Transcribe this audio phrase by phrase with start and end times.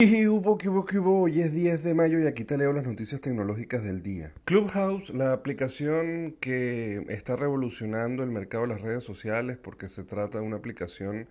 [0.00, 2.72] Y hubo, que hubo, que hubo, hoy es 10 de mayo y aquí te leo
[2.72, 4.32] las noticias tecnológicas del día.
[4.44, 10.38] Clubhouse, la aplicación que está revolucionando el mercado de las redes sociales porque se trata
[10.38, 11.26] de una aplicación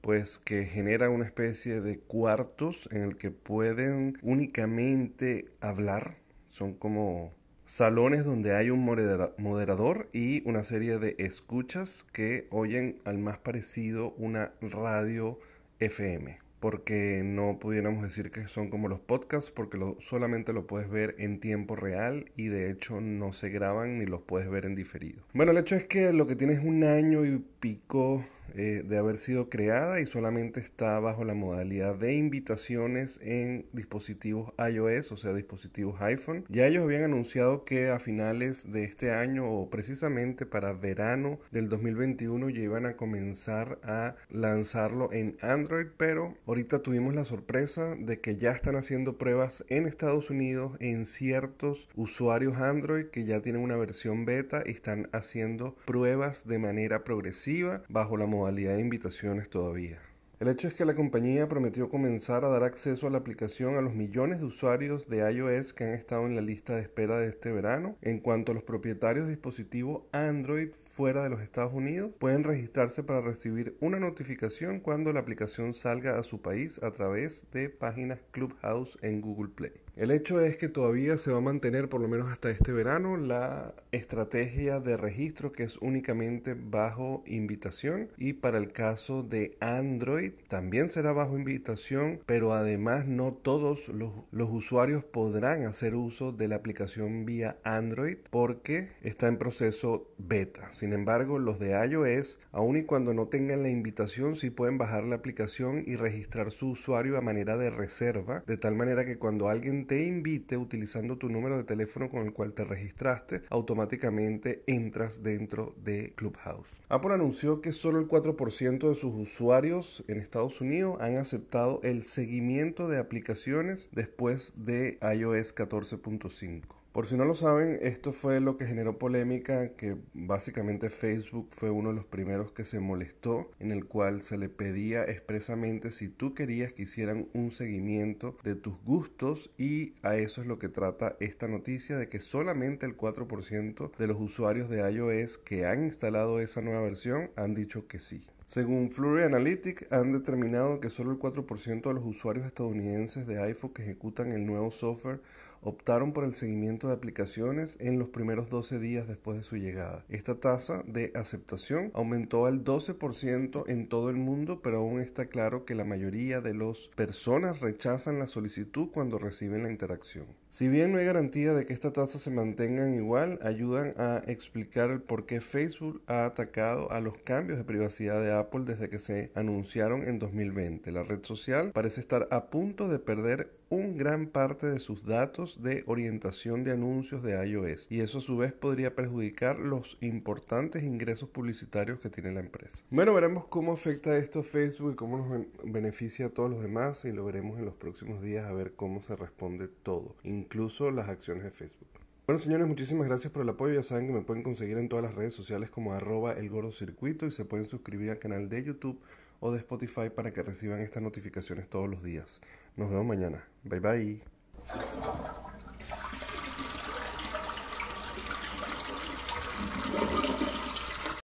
[0.00, 6.16] pues que genera una especie de cuartos en el que pueden únicamente hablar,
[6.48, 7.34] son como
[7.66, 14.14] salones donde hay un moderador y una serie de escuchas que oyen al más parecido
[14.16, 15.38] una radio
[15.80, 20.88] FM porque no pudiéramos decir que son como los podcasts, porque lo, solamente lo puedes
[20.88, 24.74] ver en tiempo real y de hecho no se graban ni los puedes ver en
[24.74, 25.22] diferido.
[25.32, 29.18] Bueno, el hecho es que lo que tienes un año y pico eh, de haber
[29.18, 35.32] sido creada y solamente está bajo la modalidad de invitaciones en dispositivos iOS, o sea,
[35.32, 36.44] dispositivos iPhone.
[36.48, 41.68] Ya ellos habían anunciado que a finales de este año o precisamente para verano del
[41.68, 48.20] 2021 ya iban a comenzar a lanzarlo en Android, pero ahorita tuvimos la sorpresa de
[48.20, 53.62] que ya están haciendo pruebas en Estados Unidos en ciertos usuarios Android que ya tienen
[53.62, 58.80] una versión beta y están haciendo pruebas de manera progresiva bajo la modalidad modalidad de
[58.80, 59.98] invitaciones todavía.
[60.38, 63.82] El hecho es que la compañía prometió comenzar a dar acceso a la aplicación a
[63.82, 67.28] los millones de usuarios de iOS que han estado en la lista de espera de
[67.28, 67.98] este verano.
[68.00, 73.02] En cuanto a los propietarios de dispositivos Android fuera de los Estados Unidos, pueden registrarse
[73.02, 78.20] para recibir una notificación cuando la aplicación salga a su país a través de páginas
[78.32, 79.72] Clubhouse en Google Play.
[79.96, 83.16] El hecho es que todavía se va a mantener, por lo menos hasta este verano,
[83.16, 90.32] la estrategia de registro que es únicamente bajo invitación y para el caso de Android
[90.48, 96.56] también será bajo invitación, pero además no todos los, usuarios podrán hacer uso de la
[96.56, 100.72] aplicación vía Android porque está en proceso beta.
[100.80, 105.04] Sin embargo, los de iOS, aun y cuando no tengan la invitación, sí pueden bajar
[105.04, 109.50] la aplicación y registrar su usuario a manera de reserva, de tal manera que cuando
[109.50, 115.22] alguien te invite utilizando tu número de teléfono con el cual te registraste, automáticamente entras
[115.22, 116.80] dentro de Clubhouse.
[116.88, 122.04] Apple anunció que solo el 4% de sus usuarios en Estados Unidos han aceptado el
[122.04, 126.79] seguimiento de aplicaciones después de iOS 14.5.
[126.92, 131.70] Por si no lo saben, esto fue lo que generó polémica, que básicamente Facebook fue
[131.70, 136.08] uno de los primeros que se molestó, en el cual se le pedía expresamente si
[136.08, 140.68] tú querías que hicieran un seguimiento de tus gustos y a eso es lo que
[140.68, 145.84] trata esta noticia de que solamente el 4% de los usuarios de iOS que han
[145.84, 148.26] instalado esa nueva versión han dicho que sí.
[148.46, 153.72] Según Flurry Analytics, han determinado que solo el 4% de los usuarios estadounidenses de iPhone
[153.72, 155.20] que ejecutan el nuevo software
[155.62, 160.04] optaron por el seguimiento de aplicaciones en los primeros 12 días después de su llegada.
[160.08, 165.64] Esta tasa de aceptación aumentó al 12% en todo el mundo, pero aún está claro
[165.64, 170.26] que la mayoría de las personas rechazan la solicitud cuando reciben la interacción.
[170.48, 174.90] Si bien no hay garantía de que esta tasa se mantengan igual, ayudan a explicar
[174.90, 178.98] el por qué Facebook ha atacado a los cambios de privacidad de Apple desde que
[178.98, 180.90] se anunciaron en 2020.
[180.90, 185.49] La red social parece estar a punto de perder un gran parte de sus datos
[185.58, 190.82] de orientación de anuncios de iOS y eso a su vez podría perjudicar los importantes
[190.82, 192.82] ingresos publicitarios que tiene la empresa.
[192.90, 197.04] Bueno, veremos cómo afecta esto a Facebook y cómo nos beneficia a todos los demás
[197.04, 201.08] y lo veremos en los próximos días a ver cómo se responde todo, incluso las
[201.08, 201.88] acciones de Facebook.
[202.26, 203.74] Bueno señores, muchísimas gracias por el apoyo.
[203.74, 207.26] Ya saben que me pueden conseguir en todas las redes sociales como arroba el circuito
[207.26, 209.00] y se pueden suscribir al canal de YouTube
[209.40, 212.40] o de Spotify para que reciban estas notificaciones todos los días.
[212.76, 213.48] Nos vemos mañana.
[213.64, 214.22] Bye bye.